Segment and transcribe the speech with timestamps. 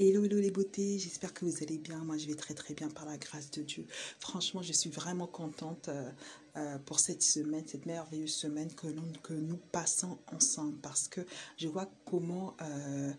[0.00, 1.98] Hello, hello les beautés, j'espère que vous allez bien.
[2.04, 3.84] Moi, je vais très très bien par la grâce de Dieu.
[4.20, 6.08] Franchement, je suis vraiment contente euh,
[6.56, 11.22] euh, pour cette semaine, cette merveilleuse semaine que nous, que nous passons ensemble parce que
[11.56, 13.12] je vois comment euh,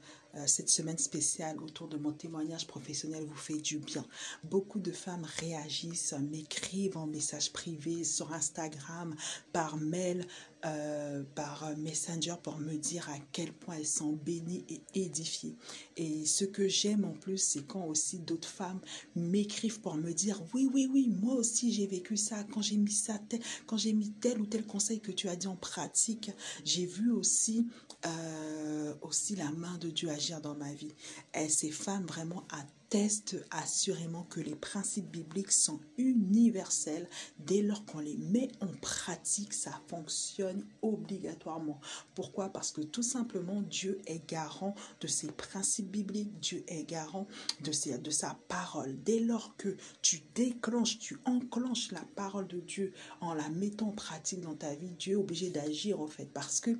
[0.45, 4.05] cette semaine spéciale autour de mon témoignage professionnel vous fait du bien.
[4.45, 9.15] Beaucoup de femmes réagissent, m'écrivent en message privé sur Instagram,
[9.51, 10.25] par mail,
[10.65, 15.55] euh, par Messenger pour me dire à quel point elles sont bénies et édifiées.
[15.95, 18.81] Et ce que j'aime en plus, c'est quand aussi d'autres femmes
[19.15, 22.43] m'écrivent pour me dire oui, oui, oui, moi aussi j'ai vécu ça.
[22.43, 23.19] Quand j'ai mis ça,
[23.67, 26.31] quand j'ai mis tel ou tel conseil que tu as dit en pratique,
[26.65, 27.67] j'ai vu aussi,
[28.05, 30.93] euh, aussi la main de Dieu agir dans ma vie.
[31.33, 37.07] Et ces femmes vraiment à teste assurément que les principes bibliques sont universels.
[37.37, 41.79] Dès lors qu'on les met en pratique, ça fonctionne obligatoirement.
[42.15, 42.49] Pourquoi?
[42.49, 47.27] Parce que tout simplement, Dieu est garant de ses principes bibliques, Dieu est garant
[47.61, 48.97] de sa parole.
[49.03, 53.91] Dès lors que tu déclenches, tu enclenches la parole de Dieu en la mettant en
[53.91, 56.25] pratique dans ta vie, Dieu est obligé d'agir en fait.
[56.25, 56.71] Parce que...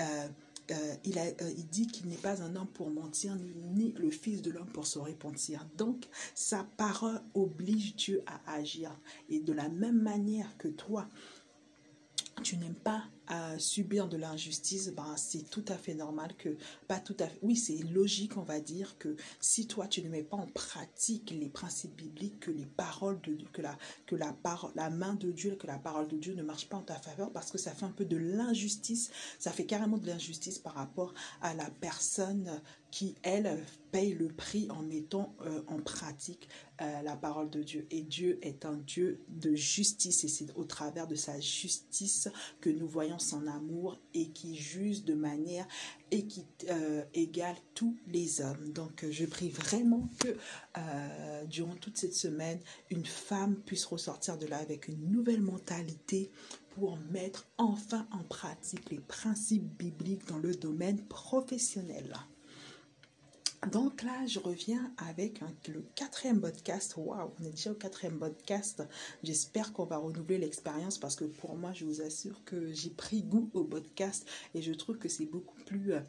[0.00, 0.28] Euh,
[0.70, 3.36] euh, euh, il dit qu'il n'est pas un homme pour mentir,
[3.74, 5.66] ni, le Fils de l'homme pour se repentir.
[5.76, 8.90] Donc, sa parole oblige Dieu à agir.
[9.28, 11.08] Et de la même manière que toi,
[12.42, 16.98] tu n'aimes pas à subir de l'injustice, ben, c'est tout à fait normal que, pas
[16.98, 20.22] tout à fait, oui, c'est logique, on va dire, que si toi, tu ne mets
[20.22, 24.34] pas en pratique les principes bibliques, que les paroles de que la, que la
[24.74, 27.30] la main de Dieu, que la parole de Dieu ne marche pas en ta faveur
[27.30, 31.12] parce que ça fait un peu de l'injustice, ça fait carrément de l'injustice par rapport
[31.40, 36.48] à la personne qui, elle, paye le prix en mettant euh, en pratique
[36.80, 37.86] euh, la parole de Dieu.
[37.90, 42.28] Et Dieu est un Dieu de justice et c'est au travers de sa justice
[42.60, 45.66] que nous voyons son amour et qui juge de manière
[46.10, 48.72] et qui euh, égale tous les hommes.
[48.72, 50.36] Donc je prie vraiment que
[51.46, 56.30] durant toute cette semaine, une femme puisse ressortir de là avec une nouvelle mentalité
[56.70, 62.14] pour mettre enfin en pratique les principes bibliques dans le domaine professionnel.
[63.66, 66.94] Donc là, je reviens avec le quatrième podcast.
[66.96, 68.84] Waouh, on est déjà au quatrième podcast.
[69.24, 73.22] J'espère qu'on va renouveler l'expérience parce que pour moi, je vous assure que j'ai pris
[73.22, 76.00] goût au podcast et je trouve que c'est beaucoup plus euh,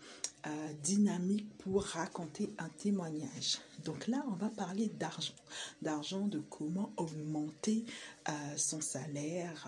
[0.48, 3.58] euh, dynamique pour raconter un témoignage.
[3.84, 5.34] Donc là, on va parler d'argent.
[5.82, 7.84] D'argent, de comment augmenter
[8.58, 9.68] son salaire,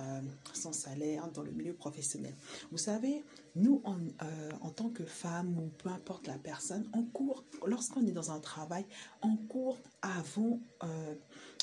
[0.54, 2.34] son salaire dans le milieu professionnel.
[2.72, 3.24] Vous savez,
[3.56, 3.98] nous, en,
[4.62, 8.40] en tant que femme ou peu importe la personne, on court lorsqu'on est dans un
[8.40, 8.86] travail,
[9.22, 11.16] on court avant, euh,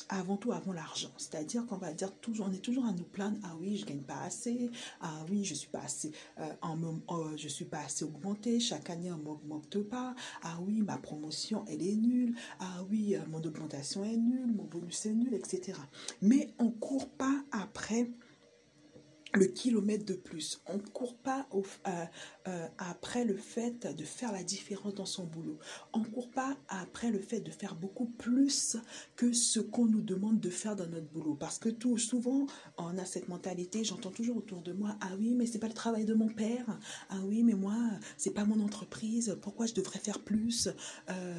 [0.08, 1.10] avant tout avant l'argent.
[1.16, 4.00] C'est-à-dire qu'on va dire toujours, on est toujours à nous plaindre, ah oui, je gagne
[4.00, 4.70] pas assez,
[5.00, 9.12] ah oui, je suis pas assez, euh, euh, je suis pas assez augmenté, chaque année
[9.12, 14.16] on m'augmente pas, ah oui, ma promotion elle est nulle, ah oui, mon augmentation est
[14.16, 15.78] nulle, mon bonus est nul, etc.
[16.22, 18.10] Mais on court pas après
[19.34, 20.60] le kilomètre de plus.
[20.66, 21.62] On ne court pas euh,
[22.48, 25.58] euh, après le fait de faire la différence dans son boulot.
[25.92, 28.76] On ne court pas après le fait de faire beaucoup plus
[29.16, 31.34] que ce qu'on nous demande de faire dans notre boulot.
[31.34, 32.46] Parce que tout souvent,
[32.78, 35.74] on a cette mentalité, j'entends toujours autour de moi, ah oui, mais c'est pas le
[35.74, 36.78] travail de mon père.
[37.10, 37.76] Ah oui, mais moi,
[38.16, 39.36] c'est pas mon entreprise.
[39.42, 40.68] Pourquoi je devrais faire plus?
[41.10, 41.34] Euh,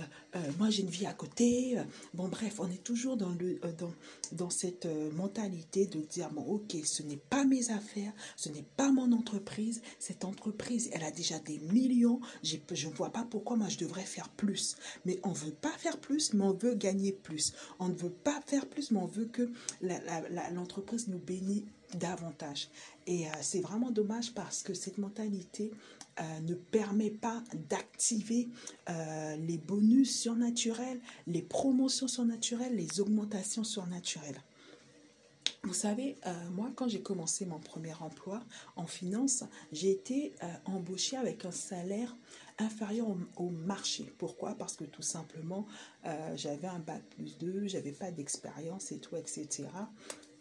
[0.58, 1.78] Moi, j'ai une vie à côté.
[2.14, 3.94] Bon, bref, on est toujours dans, le, dans,
[4.32, 7.79] dans cette mentalité de dire, bon, ok, ce n'est pas mes affaires,
[8.36, 9.82] ce n'est pas mon entreprise.
[10.00, 12.20] Cette entreprise, elle a déjà des millions.
[12.44, 14.76] Je ne vois pas pourquoi moi je devrais faire plus.
[15.06, 17.54] Mais on ne veut pas faire plus, mais on veut gagner plus.
[17.80, 19.50] On ne veut pas faire plus, mais on veut que
[20.54, 21.64] l'entreprise nous bénisse
[21.96, 22.70] davantage.
[23.08, 25.72] Et euh, c'est vraiment dommage parce que cette mentalité
[26.20, 28.50] euh, ne permet pas d'activer
[28.90, 34.42] euh, les bonus surnaturels, les promotions surnaturelles, les augmentations surnaturelles.
[35.64, 38.42] Vous savez, euh, moi, quand j'ai commencé mon premier emploi
[38.78, 39.44] en finance,
[39.74, 42.16] j'ai été euh, embauchée avec un salaire
[42.60, 44.12] inférieur au, marché.
[44.18, 44.56] Pourquoi?
[44.56, 45.66] Parce que tout simplement,
[46.06, 49.68] euh, j'avais un bac plus 2, j'avais pas d'expérience et tout, etc.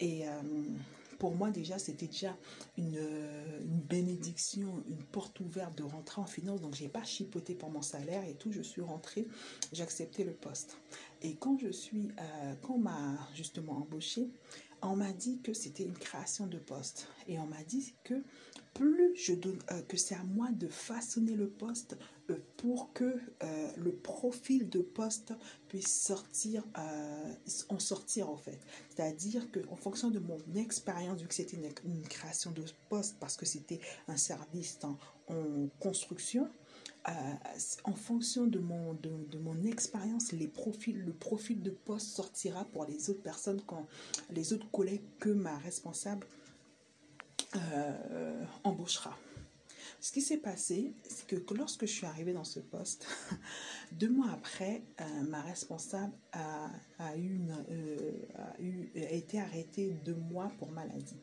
[0.01, 0.25] Et
[1.19, 2.37] pour moi, déjà, c'était déjà
[2.77, 6.61] une, une, bénédiction, une porte ouverte de rentrer en finance.
[6.61, 8.53] Donc, je n'ai pas chipoté pour mon salaire et tout.
[8.53, 9.27] Je suis rentrée,
[9.73, 10.79] j'ai accepté le poste.
[11.23, 12.11] Et quand je suis,
[12.63, 14.29] quand m'a justement embauchée,
[14.83, 17.09] on m'a dit que c'était une création de poste.
[17.27, 18.23] Et on m'a dit que
[18.75, 21.97] plus je euh, que c'est à moi de façonner le poste
[22.31, 25.33] euh, pour que euh, le profil de poste
[25.69, 26.65] puisse sortir,
[27.69, 28.59] en sortir en fait.
[28.89, 33.47] C'est-à-dire qu'en fonction de mon expérience, vu que c'était une, création de poste, parce que
[33.47, 34.97] c'était un service en
[35.79, 36.49] construction,
[37.85, 42.85] en fonction de mon, de, mon expérience, les profils, le profil de poste sortira pour
[42.85, 43.87] les autres personnes, quand
[44.31, 46.27] les autres collègues que ma responsable
[48.63, 49.17] embauchera.
[50.01, 53.07] Ce qui s'est passé, c'est que lorsque je suis arrivée dans ce poste,
[53.93, 57.41] deux mois après, euh, ma responsable a, eu
[57.71, 61.17] euh, a, eu, a été arrêtée deux mois pour maladie.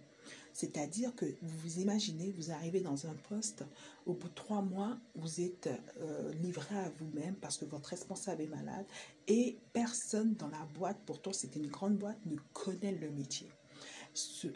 [0.56, 3.66] C'est-à-dire que vous vous imaginez, vous arrivez dans un poste,
[4.06, 5.70] au bout de trois mois, vous êtes
[6.00, 8.86] euh, livré à vous-même parce que votre responsable est malade
[9.28, 13.50] et personne dans la boîte, pourtant c'était une grande boîte, ne connaît le métier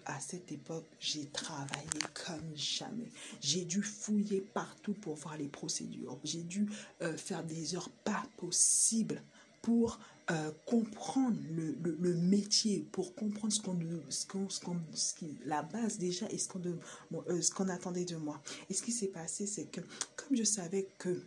[0.05, 3.11] à cette époque, j'ai travaillé comme jamais.
[3.41, 6.17] J'ai dû fouiller partout pour voir les procédures.
[6.23, 6.69] J'ai dû
[7.01, 9.21] euh, faire des heures pas possibles
[9.61, 9.99] pour
[10.31, 13.77] euh, comprendre le, métier, pour comprendre ce qu'on,
[14.09, 14.25] ce
[14.59, 18.41] qu'on, ce la base déjà et ce qu'on, euh, ce attendait de moi.
[18.69, 19.81] Et ce qui s'est passé, c'est que
[20.15, 21.21] comme je savais que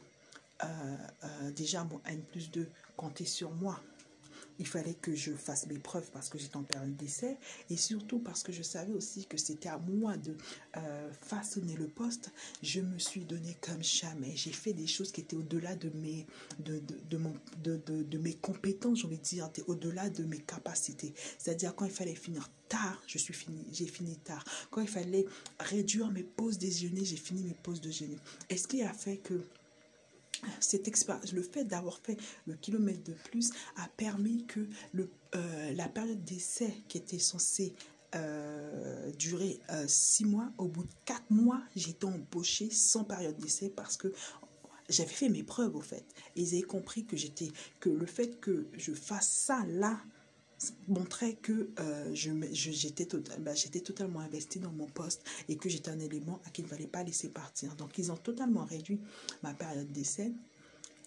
[1.56, 3.82] déjà mon N plus 2 comptait sur moi,
[4.62, 7.37] il fallait que je fasse mes preuves parce que j'étais en période d'essai
[7.69, 10.37] et surtout parce que je savais aussi que c'était à moi de
[10.76, 12.31] euh, façonner le poste.
[12.62, 14.37] Je me suis donné comme jamais.
[14.37, 16.29] J'ai fait des choses qui étaient au-delà de mes,
[16.61, 16.81] de,
[17.11, 21.12] de, de, mes compétences, j'ai envie de dire, au-delà de mes capacités.
[21.38, 24.44] C'est-à-dire quand il fallait finir tard, je suis fini, j'ai fini tard.
[24.70, 25.26] Quand il fallait
[25.59, 28.19] réduire mes pauses déjeuner, j'ai fini mes pauses déjeuner.
[28.49, 29.43] Et ce qui a fait que
[30.61, 32.17] cette expérience, le fait d'avoir fait
[32.47, 34.67] le kilomètre de plus a permis que
[35.35, 37.75] euh, la période d'essai qui était censée
[38.15, 43.71] euh, durer euh, six mois, au bout de quatre mois, j'étais embauchée sans période d'essai
[43.71, 44.12] parce que
[44.89, 46.05] j'avais fait mes preuves au fait.
[46.37, 47.50] Ils avaient compris que j'étais
[47.81, 49.99] que le fait que je fasse ça là
[50.88, 53.06] montrait que euh, j'étais
[53.38, 53.53] bah,
[53.85, 56.87] totalement investie dans mon poste et que j'étais un élément à qui il ne fallait
[56.87, 57.75] pas laisser partir.
[57.76, 59.00] Donc, ils ont totalement réduit
[59.43, 60.32] ma période d'essai.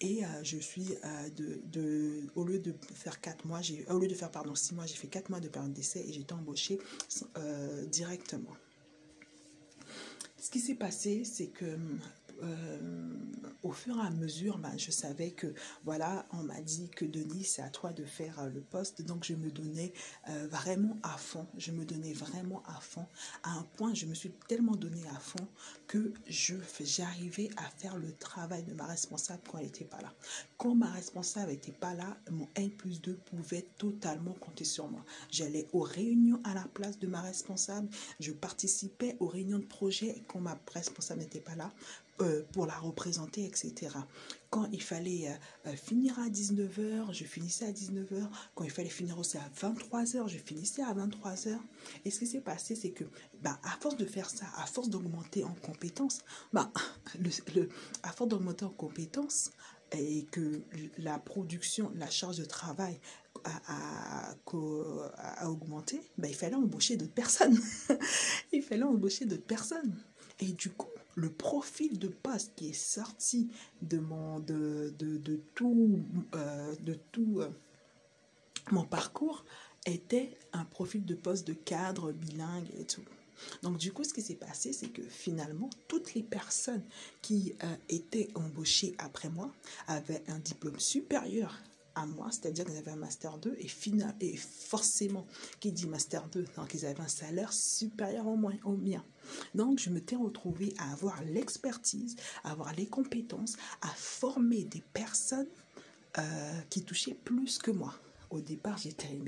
[0.00, 4.08] Et euh, je suis, euh, de, de, au lieu de faire 4 mois, au lieu
[4.08, 6.34] de faire, pardon, 6 mois, j'ai fait 4 mois de période d'essai et j'ai été
[6.34, 6.78] embauchée
[7.90, 8.54] directement.
[10.38, 11.78] Ce qui s'est passé, c'est que
[12.42, 12.78] euh,
[13.62, 15.52] au fur et à mesure, ben, je savais que,
[15.84, 19.02] voilà, on m'a dit que Denis, c'est à toi de faire euh, le poste.
[19.02, 19.92] Donc, je me donnais
[20.28, 21.46] euh, vraiment à fond.
[21.56, 23.06] Je me donnais vraiment à fond.
[23.42, 25.46] À un point, je me suis tellement donné à fond
[25.86, 30.12] que j'arrivais à faire le travail de ma responsable quand elle n'était pas là.
[30.58, 35.04] Quand ma responsable n'était pas là, mon N plus 2 pouvait totalement compter sur moi.
[35.30, 37.88] J'allais aux réunions à la place de ma responsable.
[38.20, 41.72] Je participais aux réunions de projet quand ma responsable n'était pas là
[42.22, 43.88] euh, pour la représenter, etc.
[44.48, 48.28] Quand il fallait euh, euh, finir à 19h, je finissais à 19h.
[48.54, 51.58] Quand il fallait finir aussi à 23h, je finissais à 23h.
[52.06, 53.04] Et ce qui s'est passé, c'est que,
[53.42, 56.22] bah, à force de faire ça, à force d'augmenter en compétences,
[56.54, 56.72] bah,
[57.54, 57.68] le,
[58.02, 59.50] à force d'augmenter en compétences,
[59.92, 60.62] et que
[60.98, 62.98] la production, la charge de travail
[63.44, 67.58] a, a, augmenté, bah, il fallait embaucher d'autres personnes.
[68.52, 69.94] il fallait embaucher d'autres personnes.
[70.40, 73.50] Et du coup, le profil de poste qui est sorti
[73.82, 74.94] de, mon, de,
[75.54, 76.04] tout,
[76.80, 77.50] de tout euh, euh,
[78.70, 79.44] mon parcours
[79.86, 83.04] était un profil de poste de cadre bilingue et tout.
[83.62, 86.84] Donc du coup, ce qui s'est passé, c'est que finalement, toutes les personnes
[87.22, 89.52] qui euh, étaient embauchées après moi
[89.86, 91.58] avaient un diplôme supérieur
[91.96, 95.26] à moi, c'est-à-dire qu'ils avaient un master 2 et, final, et forcément,
[95.58, 99.02] qui dit master 2, donc ils avaient un salaire supérieur au, moins, au mien.
[99.54, 104.82] Donc, je me suis retrouvée à avoir l'expertise, à avoir les compétences, à former des
[104.92, 105.48] personnes
[106.18, 107.94] euh, qui touchaient plus que moi.
[108.28, 109.18] Au départ, j'étais,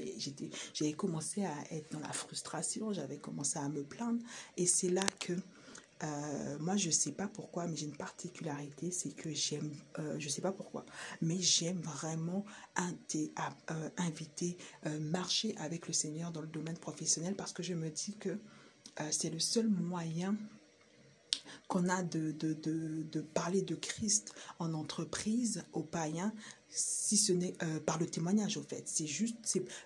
[0.75, 4.21] j'avais commencé à être dans la frustration, j'avais commencé à me plaindre,
[4.57, 5.35] et c'est là que
[6.03, 10.29] euh, moi, je sais pas pourquoi, mais j'ai une particularité, c'est que j'aime, euh, je
[10.29, 10.85] sais pas pourquoi,
[11.21, 12.45] mais j'aime vraiment
[13.97, 14.57] inviter,
[15.01, 18.39] marcher avec le Seigneur dans le domaine professionnel parce que je me dis que
[19.01, 20.37] euh, c'est le seul moyen
[21.67, 26.33] qu'on a de, de, de, parler de Christ en entreprise aux païens
[26.71, 28.83] si ce n'est euh, par le témoignage au fait.
[28.87, 29.37] C'est juste,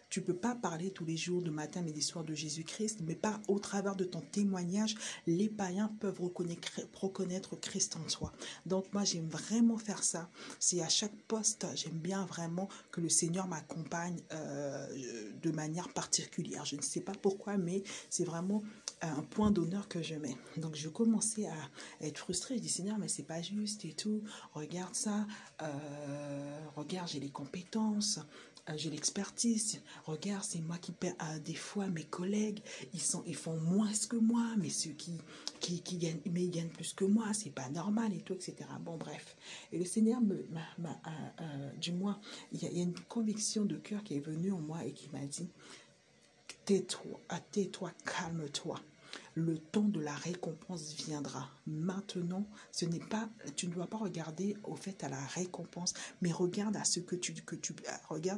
[0.09, 3.41] tu peux pas parler tous les jours de matin, midi, soir de Jésus-Christ, mais pas
[3.49, 4.97] au travers de ton témoignage,
[5.27, 8.33] les païens peuvent reconnaître, reconnaître Christ en toi.
[8.67, 10.29] Donc moi, j'aime vraiment faire ça.
[10.59, 16.65] C'est à chaque poste, j'aime bien vraiment que le Seigneur m'accompagne euh, de manière particulière.
[16.65, 18.63] Je ne sais pas pourquoi, mais c'est vraiment
[19.03, 20.37] un point d'honneur que je mets.
[20.57, 22.57] Donc je commençais à être frustrée.
[22.57, 24.23] Je dis Seigneur, mais c'est pas juste et tout.
[24.55, 25.27] Regarde ça.
[25.61, 28.19] Euh, regarde, j'ai les compétences,
[28.69, 29.81] euh, j'ai l'expertise.
[30.05, 31.15] Regarde, c'est moi qui paie.
[31.45, 32.61] des fois, mes collègues,
[32.95, 35.19] ils, sont, ils font moins que moi, mais ceux qui,
[35.61, 38.57] qui, qui gagnent, mais ils gagnent plus que moi, c'est pas normal et tout, etc.
[38.81, 39.37] Bon, bref.
[39.73, 40.47] Et le Seigneur, me,
[41.79, 42.21] du moins,
[42.53, 44.85] il y, a, il y, a, une conviction de cœur qui est venue en moi
[44.85, 45.49] et qui m'a dit
[46.65, 48.81] tais-toi, tais-toi, calme-toi
[49.35, 51.51] le temps de la récompense viendra.
[51.67, 56.33] Maintenant, ce n'est pas, tu ne dois pas regarder au fait à la récompense, mais
[56.33, 57.57] regarde à ce que tu, que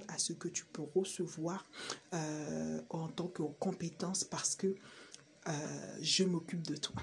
[0.09, 1.67] à ce que tu peux recevoir
[2.13, 4.75] euh, en tant que compétence parce que
[5.49, 6.95] euh, je m'occupe de toi.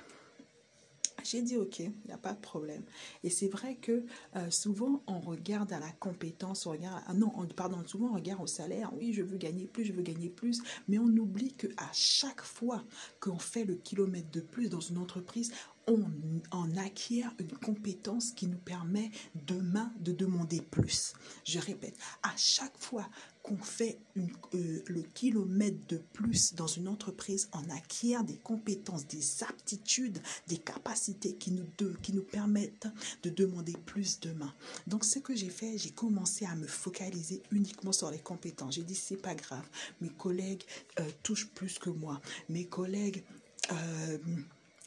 [1.23, 2.83] J'ai dit ok, il n'y a pas de problème.
[3.23, 7.31] Et c'est vrai que euh, souvent on regarde à la compétence, on regarde, ah non,
[7.55, 8.91] pardon, souvent on regarde au salaire.
[8.95, 12.41] Oui, je veux gagner plus, je veux gagner plus, mais on oublie que à chaque
[12.41, 12.83] fois
[13.19, 15.51] qu'on fait le kilomètre de plus dans une entreprise,
[15.87, 16.05] on,
[16.51, 19.11] en acquiert une compétence qui nous permet
[19.47, 21.13] demain de demander plus.
[21.43, 23.07] Je répète, à chaque fois
[23.43, 29.43] qu'on fait euh, le kilomètre de plus dans une entreprise, on acquiert des compétences, des
[29.43, 31.65] aptitudes, des capacités qui nous,
[32.01, 32.87] qui nous permettent
[33.23, 34.53] de demander plus demain.
[34.87, 38.75] Donc ce que j'ai fait, j'ai commencé à me focaliser uniquement sur les compétences.
[38.75, 39.67] J'ai dit, c'est pas grave,
[40.01, 40.63] mes collègues
[40.99, 43.23] euh, touchent plus que moi, mes collègues...
[43.71, 44.17] Euh,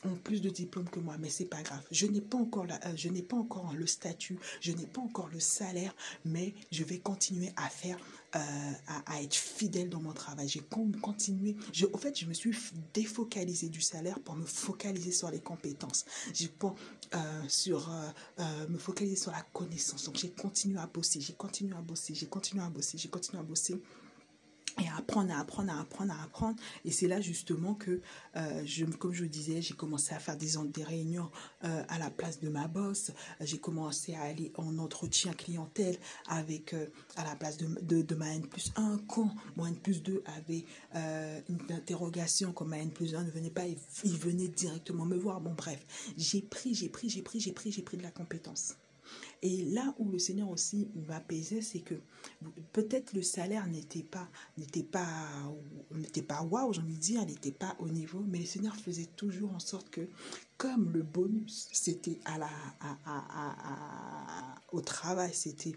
[0.04, 1.82] ont plus de diplômes que moi, mais c'est pas grave.
[1.90, 5.00] Je n'ai pas encore la, euh, je n'ai pas encore le statut, je n'ai pas
[5.00, 5.94] encore le salaire,
[6.24, 7.98] mais je vais continuer à faire,
[8.36, 8.40] euh,
[9.06, 10.48] à, être fidèle dans mon travail.
[10.48, 10.62] J'ai
[11.00, 11.56] continué.
[11.72, 12.52] Je, au fait, je me suis
[12.92, 16.04] défocalisée du salaire pour me focaliser sur les compétences.
[16.32, 16.74] J'ai pas
[17.14, 17.90] euh, sur
[18.68, 20.04] me focaliser sur la connaissance.
[20.04, 23.40] Donc j'ai continué à bosser, j'ai continué à bosser, j'ai continué à bosser, j'ai continué
[23.40, 23.80] à bosser
[24.80, 26.56] et apprendre, à apprendre, à apprendre, à apprendre.
[26.84, 28.00] Et c'est là justement que,
[28.36, 31.30] euh, je, comme je disais, j'ai commencé à faire des, des réunions
[31.64, 33.12] euh, à la place de ma boss.
[33.40, 35.96] J'ai commencé à aller en entretien clientèle
[36.28, 38.98] avec, euh, à la place de, de, ma N plus 1.
[39.08, 40.64] Quand mon N plus 2 avait
[41.48, 45.16] une interrogation, comme ma N plus 1 ne venait pas, il, il venait directement me
[45.16, 45.40] voir.
[45.40, 45.84] Bon, bref,
[46.16, 48.74] j'ai pris, j'ai pris, j'ai pris, j'ai pris, j'ai pris de la compétence.
[49.42, 51.94] Et là où le Seigneur aussi m'apaisait, c'est que
[52.72, 55.06] peut-être le salaire n'était pas, n'était pas,
[55.92, 59.08] n'était pas waouh, j'ai envie de dire, n'était pas au niveau, mais le Seigneur faisait
[59.16, 60.08] toujours en sorte que,
[60.56, 62.50] comme le bonus, c'était à la,
[64.72, 65.74] au travail, c'était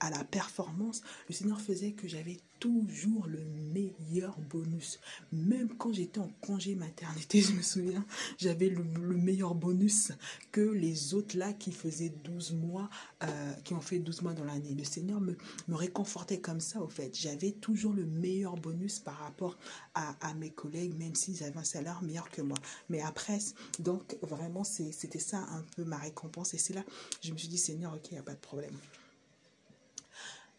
[0.00, 3.44] à la performance, le Seigneur faisait que j'avais toujours le
[3.74, 4.98] meilleur bonus.
[5.32, 8.02] Même quand j'étais en congé maternité, je me souviens,
[8.38, 10.12] j'avais le, meilleur bonus
[10.50, 12.88] que les autres là qui faisaient 12 mois,
[13.22, 14.74] euh, qui ont fait 12 mois dans l'année.
[14.74, 15.36] Le Seigneur me,
[15.68, 17.14] réconfortait comme ça, au fait.
[17.14, 19.58] J'avais toujours le meilleur bonus par rapport
[19.92, 22.56] à, à mes collègues, même s'ils avaient un salaire meilleur que moi.
[22.88, 23.40] Mais après,
[23.78, 26.54] donc vraiment, c'était ça un peu ma récompense.
[26.54, 26.84] Et c'est là,
[27.22, 28.74] je me suis dit, Seigneur, ok, il n'y a pas de problème.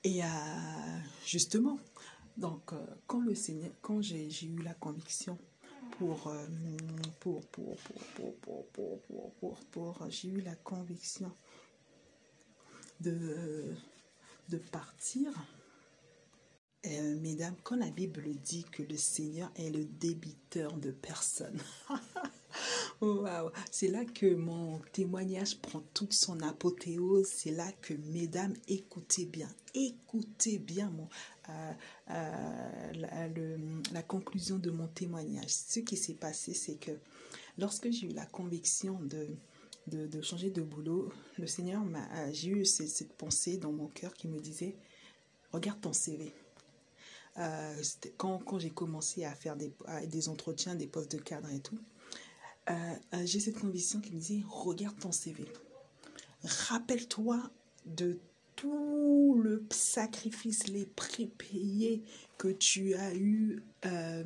[0.06, 0.28] Et euh,
[1.26, 1.80] justement,
[2.38, 5.38] donc, euh, quand le Seigneur, quand j'ai eu la conviction
[5.98, 6.32] pour,
[7.20, 11.32] pour, pour, pour, pour, pour, pour, pour, pour j'ai eu la conviction
[13.00, 13.74] de,
[14.50, 15.32] de partir.
[16.86, 21.60] Euh, mesdames, quand la Bible dit que le Seigneur est le débiteur de personnes,
[23.02, 23.52] Wow.
[23.72, 27.28] C'est là que mon témoignage prend toute son apothéose.
[27.28, 31.10] C'est là que, mesdames, écoutez bien, écoutez bien mon,
[31.50, 31.74] euh,
[32.12, 35.50] euh, la, conclusion de mon témoignage.
[35.50, 36.92] Ce qui s'est passé, c'est que
[37.58, 39.28] lorsque j'ai eu la conviction de,
[39.88, 44.14] de, changer de boulot, le Seigneur m'a, euh, j'ai eu cette, pensée dans mon cœur
[44.14, 44.76] qui me disait,
[45.52, 46.34] regarde ton CV.
[48.16, 49.74] Quand, quand j'ai commencé à faire des,
[50.08, 51.78] des entretiens, des postes de cadre et tout,
[52.70, 52.74] euh,
[53.14, 55.46] euh, j'ai cette conviction qui me dit, regarde ton CV.
[56.44, 57.52] Rappelle-toi
[57.86, 58.20] de
[58.56, 62.04] tout le sacrifice, les prix payés
[62.38, 64.24] que tu as eu euh,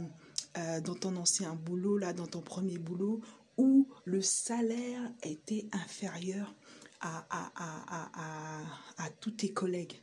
[0.84, 3.22] dans ton ancien boulot, là, dans ton premier boulot,
[3.58, 6.56] où le salaire était inférieur
[7.02, 10.02] à, à, à, à tous tes collègues.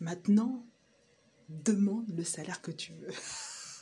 [0.00, 0.64] Maintenant,
[1.48, 3.12] demande le salaire que tu veux.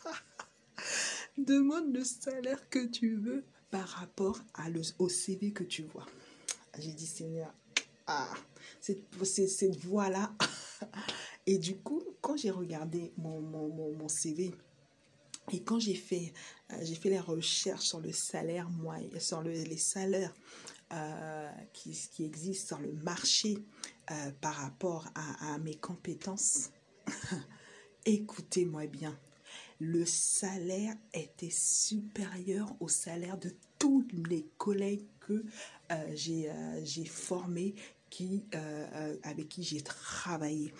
[1.38, 6.06] demande le salaire que tu veux par rapport à le, au CV que tu vois.
[6.78, 7.52] J'ai dit, Seigneur,
[8.06, 8.32] ah,
[8.80, 10.32] cette, cette voix-là.
[11.46, 14.52] Et du coup, quand j'ai regardé mon, CV,
[15.52, 16.32] et quand j'ai fait,
[16.72, 20.34] euh, j'ai fait les recherches sur le salaire moyen, sur le, les salaires
[20.92, 23.58] euh, qui, qui, existent sur le marché
[24.10, 26.70] euh, par rapport à mes compétences,
[28.04, 29.18] écoutez-moi bien,
[29.80, 35.44] le salaire était supérieur au salaire de tous les collègues que
[35.90, 37.74] euh, j'ai euh, formés
[38.10, 38.44] qui,
[39.22, 40.72] avec qui j'ai travaillé.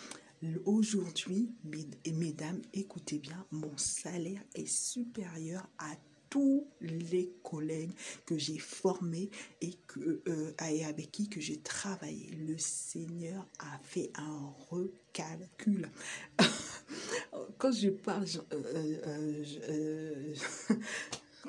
[0.64, 5.94] Aujourd'hui, mesdames, écoutez bien, mon salaire est supérieur à
[6.30, 7.92] tous les collègues
[8.24, 9.28] que j'ai formés
[9.60, 12.30] et, que, euh, avec qui que j'ai travaillé.
[12.30, 15.90] Le Seigneur a fait un recalcul.
[17.58, 19.34] Quand je parle, euh,
[19.68, 20.34] euh,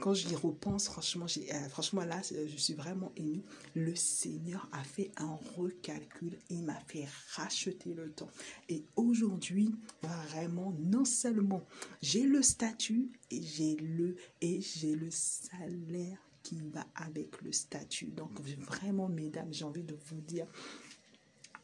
[0.02, 3.44] quand j'y repense, franchement, euh, franchement là, je suis vraiment émue.
[3.76, 6.38] Le Seigneur a fait un recalcul.
[6.50, 8.30] Il m'a fait racheter le temps.
[8.70, 11.66] Et aujourd'hui, vraiment, non seulement
[12.02, 18.08] j'ai le statut et j'ai le le salaire qui va avec le statut.
[18.08, 20.48] Donc vraiment, mesdames, j'ai envie de vous dire,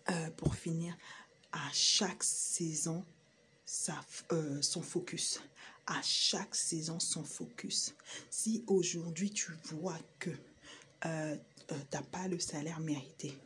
[0.09, 0.95] euh, pour finir,
[1.51, 3.03] à chaque saison,
[3.67, 3.99] ça,
[4.31, 5.41] euh, son focus
[5.85, 7.93] à chaque saison son focus.
[8.29, 10.35] Si aujourd'hui tu vois que euh,
[11.05, 11.35] euh,
[11.69, 13.37] tu n'as pas le salaire mérité,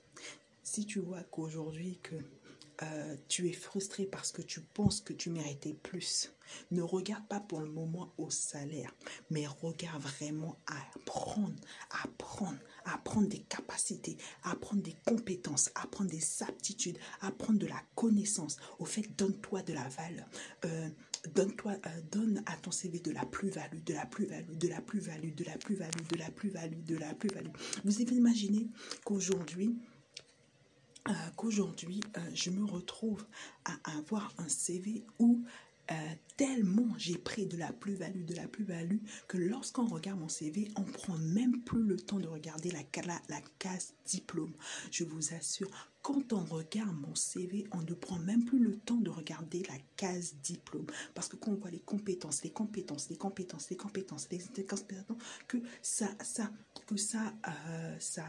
[0.63, 2.15] si tu vois qu'aujourd'hui que
[2.83, 6.33] euh, tu es frustré parce que tu penses que tu méritais plus,
[6.71, 8.93] ne regarde pas pour le moment au salaire,
[9.29, 11.55] mais regarde vraiment à apprendre,
[12.03, 17.67] apprendre, apprendre des capacités, à apprendre des compétences, à apprendre des aptitudes, à apprendre de
[17.67, 18.57] la connaissance.
[18.79, 20.27] Au fait, donne-toi de la valeur.
[21.35, 25.33] Donne-toi, euh, donne à ton CV de la plus-value, de la plus-value, de la plus-value,
[25.35, 27.51] de la plus-value, de la plus-value, de la plus-value.
[27.85, 28.67] Vous imaginé
[29.03, 29.77] qu'aujourd'hui,
[31.09, 33.25] euh, qu'aujourd'hui, euh, je me retrouve
[33.65, 35.43] à avoir un CV où
[36.37, 40.83] tellement j'ai pris de la plus-value, de la plus-value, que lorsqu'on regarde mon CV, on
[40.83, 42.81] prend même plus le temps de regarder la,
[43.59, 44.53] case diplôme.
[44.89, 45.69] Je vous assure,
[46.01, 49.77] quand on regarde mon CV, on ne prend même plus le temps de regarder la
[49.97, 50.87] case diplôme.
[51.13, 55.17] Parce que quand on voit les compétences, les compétences, les compétences, les compétences, les compétences,
[55.47, 56.49] que ça, ça,
[56.87, 58.25] que ça, euh, ça,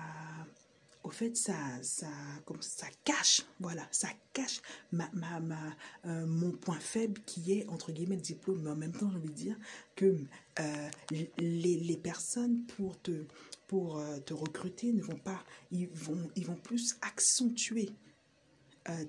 [1.04, 2.08] au fait, ça, ça,
[2.44, 4.60] comme ça cache, voilà, ça cache
[4.92, 8.62] ma, ma, ma euh, mon point faible qui est, entre guillemets, le diplôme.
[8.62, 9.56] Mais en même temps, j'ai envie de dire
[9.96, 10.16] que
[10.60, 13.26] euh, les, les personnes pour te
[13.66, 17.90] pour euh, te recruter ne vont pas, ils vont, ils vont plus accentuer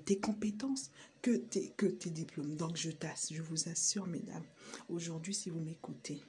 [0.04, 2.54] tes compétences que tes, que tes diplômes.
[2.54, 2.90] Donc je
[3.30, 4.44] je vous assure, mesdames,
[4.88, 6.22] aujourd'hui, si vous m'écoutez,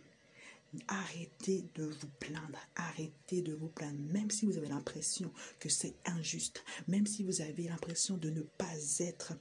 [0.87, 5.95] arrêtez de vous plaindre, arrêtez de vous plaindre, même si vous avez l'impression que c'est
[6.05, 9.33] injuste, même si vous avez l'impression de ne pas être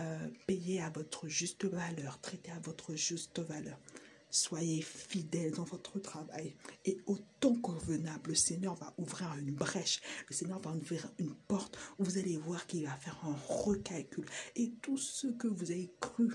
[0.00, 3.78] euh, payé à votre juste valeur, traité à votre juste valeur.
[4.34, 6.56] Soyez fidèles dans votre travail.
[6.86, 11.76] Et autant convenable, le Seigneur va ouvrir une brèche, le Seigneur va ouvrir une porte
[11.98, 14.24] où vous allez voir qu'il va faire un recalcul.
[14.56, 16.30] Et tout ce que vous avez cru,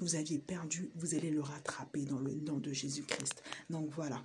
[0.00, 3.42] vous aviez perdu, vous allez le rattraper dans le nom de Jésus-Christ.
[3.70, 4.22] Donc voilà.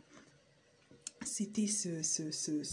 [1.25, 2.63] C'était ce, ce, ce,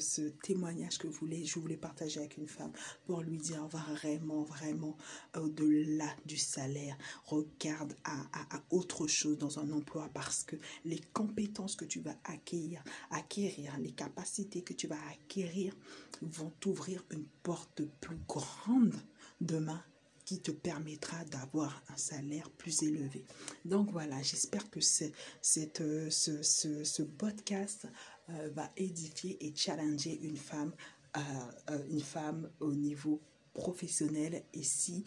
[0.00, 2.72] ce, témoignage que je voulais partager avec une femme
[3.06, 4.96] pour lui dire vraiment, vraiment,
[5.36, 11.76] au-delà du salaire, regarde à, à, autre chose dans un emploi parce que les compétences
[11.76, 15.74] que tu vas acquérir, acquérir, les capacités que tu vas acquérir
[16.20, 18.94] vont t'ouvrir une porte plus grande
[19.40, 19.82] demain
[20.24, 23.24] qui te permettra d'avoir un salaire plus élevé.
[23.64, 27.86] Donc voilà, j'espère que cette, euh, ce, ce, ce, podcast
[28.30, 30.72] euh, va édifier et challenger une femme,
[31.16, 33.20] euh, une femme au niveau
[33.52, 35.04] professionnel et si,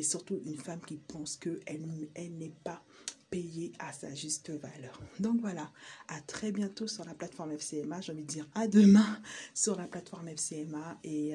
[0.00, 2.82] surtout une femme qui pense qu'elle elle, n'est pas
[3.28, 4.98] payée à sa juste valeur.
[5.18, 5.70] Donc voilà,
[6.08, 8.00] à très bientôt sur la plateforme FCMA.
[8.00, 9.20] J'ai envie de dire à demain
[9.52, 11.34] sur la plateforme FCMA et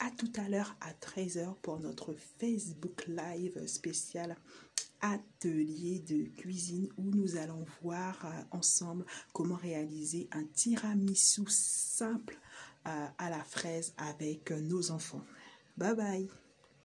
[0.00, 4.36] à tout à l'heure à 13h pour notre Facebook Live spécial
[5.00, 12.38] atelier de cuisine où nous allons voir euh, ensemble comment réaliser un tiramisu simple
[12.86, 15.24] euh, à la fraise avec nos enfants.
[15.76, 16.39] Bye bye